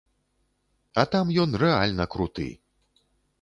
А 1.01 1.03
там 1.15 1.33
ён 1.43 1.53
рэальна 1.65 2.09
круты! 2.15 2.49